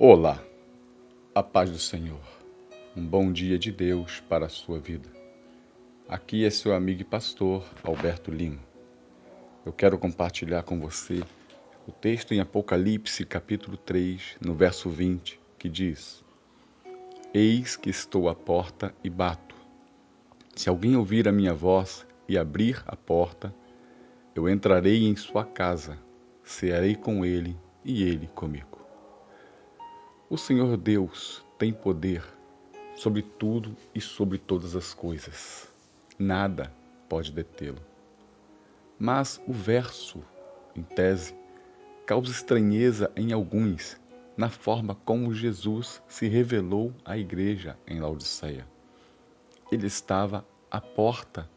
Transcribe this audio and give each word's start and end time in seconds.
Olá, 0.00 0.40
a 1.34 1.42
paz 1.42 1.72
do 1.72 1.78
Senhor. 1.78 2.22
Um 2.96 3.04
bom 3.04 3.32
dia 3.32 3.58
de 3.58 3.72
Deus 3.72 4.20
para 4.28 4.46
a 4.46 4.48
sua 4.48 4.78
vida. 4.78 5.08
Aqui 6.08 6.44
é 6.44 6.50
seu 6.50 6.72
amigo 6.72 7.00
e 7.00 7.04
pastor 7.04 7.64
Alberto 7.82 8.30
Lima. 8.30 8.60
Eu 9.66 9.72
quero 9.72 9.98
compartilhar 9.98 10.62
com 10.62 10.78
você 10.78 11.20
o 11.84 11.90
texto 11.90 12.32
em 12.32 12.38
Apocalipse, 12.38 13.26
capítulo 13.26 13.76
3, 13.76 14.36
no 14.40 14.54
verso 14.54 14.88
20, 14.88 15.40
que 15.58 15.68
diz: 15.68 16.24
Eis 17.34 17.74
que 17.74 17.90
estou 17.90 18.28
à 18.28 18.36
porta 18.36 18.94
e 19.02 19.10
bato. 19.10 19.56
Se 20.54 20.68
alguém 20.68 20.94
ouvir 20.94 21.26
a 21.26 21.32
minha 21.32 21.52
voz 21.52 22.06
e 22.28 22.38
abrir 22.38 22.84
a 22.86 22.94
porta, 22.94 23.52
eu 24.32 24.48
entrarei 24.48 25.08
em 25.08 25.16
sua 25.16 25.44
casa, 25.44 25.98
cearei 26.44 26.94
com 26.94 27.24
ele 27.24 27.56
e 27.84 28.04
ele 28.04 28.28
comigo. 28.28 28.77
O 30.30 30.36
Senhor 30.36 30.76
Deus 30.76 31.42
tem 31.56 31.72
poder 31.72 32.22
sobre 32.94 33.22
tudo 33.22 33.74
e 33.94 34.00
sobre 34.00 34.36
todas 34.36 34.76
as 34.76 34.92
coisas. 34.92 35.72
Nada 36.18 36.70
pode 37.08 37.32
detê-lo. 37.32 37.80
Mas 38.98 39.40
o 39.48 39.54
verso, 39.54 40.22
em 40.76 40.82
tese, 40.82 41.34
causa 42.04 42.30
estranheza 42.30 43.10
em 43.16 43.32
alguns 43.32 43.98
na 44.36 44.50
forma 44.50 44.94
como 44.96 45.32
Jesus 45.32 46.02
se 46.06 46.28
revelou 46.28 46.92
à 47.06 47.16
igreja 47.16 47.78
em 47.86 47.98
Laodiceia. 47.98 48.66
Ele 49.72 49.86
estava 49.86 50.46
à 50.70 50.78
porta 50.78 51.48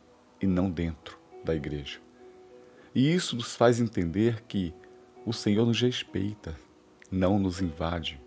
e 0.41 0.47
não 0.47 0.71
dentro 0.71 1.19
da 1.43 1.53
igreja. 1.53 1.99
E 2.95 3.13
isso 3.13 3.35
nos 3.35 3.53
faz 3.53 3.81
entender 3.81 4.41
que 4.43 4.73
o 5.25 5.33
Senhor 5.33 5.65
nos 5.65 5.81
respeita, 5.81 6.55
não 7.11 7.37
nos 7.37 7.59
invade 7.59 8.17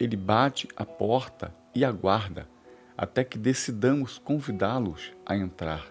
ele 0.00 0.16
bate 0.16 0.66
a 0.74 0.84
porta 0.84 1.54
e 1.74 1.84
aguarda 1.84 2.48
até 2.96 3.22
que 3.22 3.38
decidamos 3.38 4.18
convidá-los 4.18 5.12
a 5.26 5.36
entrar 5.36 5.86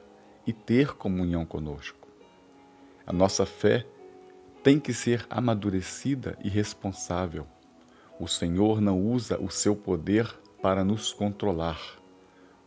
e 0.46 0.52
ter 0.52 0.96
comunhão 0.96 1.46
conosco. 1.46 2.08
A 3.06 3.14
nossa 3.14 3.46
fé 3.46 3.86
tem 4.64 4.80
que 4.80 4.94
ser 4.94 5.26
amadurecida 5.30 6.38
e 6.44 6.50
responsável. 6.50 7.48
O 8.20 8.28
Senhor 8.28 8.82
não 8.82 9.00
usa 9.00 9.40
o 9.40 9.50
seu 9.50 9.76
poder 9.76 10.28
para 10.62 10.84
nos 10.84 11.14
controlar. 11.14 11.80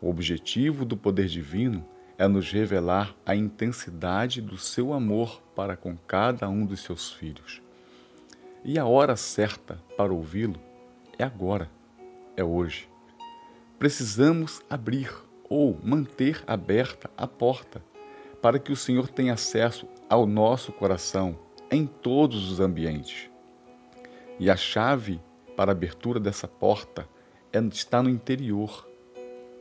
O 0.00 0.08
objetivo 0.08 0.84
do 0.84 0.96
poder 0.96 1.26
divino 1.26 1.84
é 2.16 2.26
nos 2.26 2.50
revelar 2.50 3.14
a 3.26 3.34
intensidade 3.34 4.40
do 4.40 4.56
seu 4.56 4.92
amor 4.92 5.42
para 5.54 5.76
com 5.76 5.96
cada 5.96 6.48
um 6.48 6.64
dos 6.64 6.80
seus 6.80 7.12
filhos. 7.12 7.60
E 8.64 8.78
a 8.78 8.86
hora 8.86 9.16
certa 9.16 9.78
para 9.96 10.12
ouvi-lo 10.12 10.71
é 11.18 11.24
agora, 11.24 11.70
é 12.36 12.44
hoje. 12.44 12.88
Precisamos 13.78 14.62
abrir 14.70 15.12
ou 15.48 15.78
manter 15.82 16.42
aberta 16.46 17.10
a 17.16 17.26
porta 17.26 17.82
para 18.40 18.58
que 18.58 18.72
o 18.72 18.76
Senhor 18.76 19.08
tenha 19.08 19.34
acesso 19.34 19.86
ao 20.08 20.26
nosso 20.26 20.72
coração 20.72 21.38
em 21.70 21.86
todos 21.86 22.50
os 22.50 22.60
ambientes. 22.60 23.30
E 24.38 24.50
a 24.50 24.56
chave 24.56 25.20
para 25.56 25.70
a 25.70 25.74
abertura 25.74 26.18
dessa 26.18 26.48
porta 26.48 27.08
é, 27.52 27.58
está 27.60 28.02
no 28.02 28.10
interior, 28.10 28.88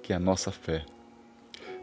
que 0.02 0.14
é 0.14 0.16
a 0.16 0.20
nossa 0.20 0.52
fé. 0.52 0.86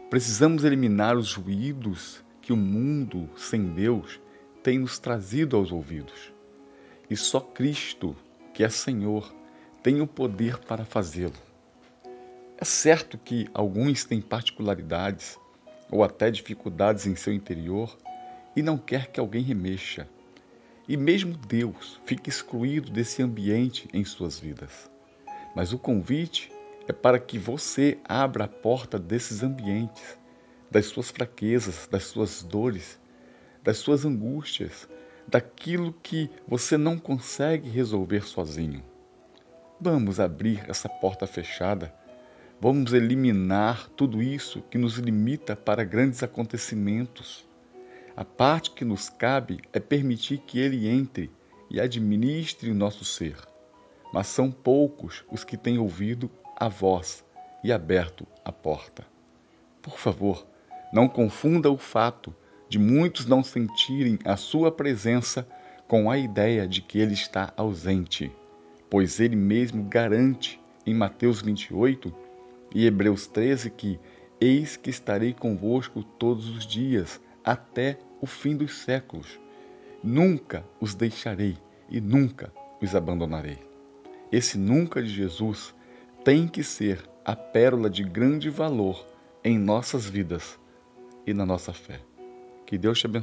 Precisamos 0.09 0.63
eliminar 0.63 1.15
os 1.15 1.33
ruídos 1.33 2.23
que 2.41 2.51
o 2.51 2.57
mundo 2.57 3.29
sem 3.35 3.63
Deus 3.73 4.19
tem 4.63 4.79
nos 4.79 4.97
trazido 4.99 5.55
aos 5.55 5.71
ouvidos. 5.71 6.33
E 7.09 7.15
só 7.15 7.39
Cristo, 7.39 8.15
que 8.53 8.63
é 8.63 8.69
Senhor, 8.69 9.33
tem 9.81 10.01
o 10.01 10.07
poder 10.07 10.57
para 10.59 10.83
fazê-lo. 10.83 11.33
É 12.57 12.65
certo 12.65 13.17
que 13.17 13.47
alguns 13.53 14.03
têm 14.03 14.21
particularidades 14.21 15.39
ou 15.89 16.03
até 16.03 16.29
dificuldades 16.29 17.05
em 17.07 17.15
seu 17.15 17.33
interior 17.33 17.97
e 18.55 18.61
não 18.61 18.77
quer 18.77 19.07
que 19.07 19.19
alguém 19.19 19.41
remexa. 19.41 20.07
E 20.87 20.97
mesmo 20.97 21.37
Deus 21.37 22.01
fica 22.05 22.29
excluído 22.29 22.91
desse 22.91 23.21
ambiente 23.21 23.87
em 23.93 24.03
suas 24.03 24.39
vidas. 24.39 24.89
Mas 25.55 25.71
o 25.71 25.79
convite 25.79 26.51
é 26.87 26.91
para 26.91 27.19
que 27.19 27.37
você 27.37 27.97
abra 28.03 28.45
a 28.45 28.47
porta 28.47 28.99
desses 28.99 29.43
ambientes, 29.43 30.17
das 30.69 30.87
suas 30.87 31.09
fraquezas, 31.09 31.87
das 31.87 32.03
suas 32.03 32.43
dores, 32.43 32.99
das 33.63 33.77
suas 33.77 34.03
angústias, 34.03 34.89
daquilo 35.27 35.93
que 36.03 36.29
você 36.47 36.77
não 36.77 36.97
consegue 36.97 37.69
resolver 37.69 38.27
sozinho. 38.27 38.83
Vamos 39.81 40.19
abrir 40.19 40.69
essa 40.69 40.89
porta 40.89 41.25
fechada. 41.25 41.93
Vamos 42.59 42.91
eliminar 42.91 43.87
tudo 43.95 44.21
isso 44.21 44.61
que 44.63 44.77
nos 44.77 44.97
limita 44.97 45.55
para 45.55 45.85
grandes 45.85 46.21
acontecimentos. 46.21 47.47
A 48.13 48.25
parte 48.25 48.71
que 48.71 48.83
nos 48.83 49.07
cabe 49.07 49.61
é 49.71 49.79
permitir 49.79 50.39
que 50.39 50.59
Ele 50.59 50.89
entre 50.89 51.31
e 51.71 51.79
administre 51.79 52.69
o 52.69 52.75
nosso 52.75 53.05
ser. 53.05 53.37
Mas 54.13 54.27
são 54.27 54.51
poucos 54.51 55.23
os 55.31 55.45
que 55.45 55.55
têm 55.55 55.77
ouvido 55.77 56.29
a 56.57 56.67
voz 56.67 57.23
e 57.63 57.71
aberto 57.71 58.27
a 58.43 58.51
porta. 58.51 59.07
Por 59.81 59.97
favor, 59.97 60.45
não 60.91 61.07
confunda 61.07 61.71
o 61.71 61.77
fato 61.77 62.35
de 62.67 62.77
muitos 62.77 63.25
não 63.25 63.41
sentirem 63.41 64.19
a 64.25 64.35
sua 64.35 64.73
presença 64.73 65.47
com 65.87 66.11
a 66.11 66.17
ideia 66.17 66.67
de 66.67 66.81
que 66.81 66.99
ele 66.99 67.13
está 67.13 67.53
ausente 67.55 68.29
pois 68.89 69.19
ele 69.19 69.35
mesmo 69.35 69.83
garante 69.83 70.59
em 70.85 70.93
Mateus 70.93 71.41
28 71.41 72.13
e 72.73 72.85
Hebreus 72.85 73.27
13 73.27 73.69
que 73.69 73.99
eis 74.39 74.77
que 74.77 74.89
estarei 74.89 75.33
convosco 75.33 76.03
todos 76.03 76.49
os 76.49 76.65
dias 76.65 77.21
até 77.43 77.99
o 78.21 78.25
fim 78.25 78.55
dos 78.55 78.79
séculos. 78.79 79.39
Nunca 80.03 80.63
os 80.79 80.95
deixarei 80.95 81.57
e 81.89 81.99
nunca 81.99 82.51
os 82.81 82.95
abandonarei. 82.95 83.59
Esse 84.31 84.57
nunca 84.57 85.01
de 85.01 85.09
Jesus 85.09 85.75
tem 86.23 86.47
que 86.47 86.63
ser 86.63 87.03
a 87.25 87.35
pérola 87.35 87.89
de 87.89 88.03
grande 88.03 88.49
valor 88.49 89.05
em 89.43 89.57
nossas 89.57 90.05
vidas 90.05 90.59
e 91.25 91.33
na 91.33 91.45
nossa 91.45 91.73
fé. 91.73 91.99
Que 92.65 92.77
Deus 92.77 92.99
te 92.99 93.05
abençoe. 93.05 93.17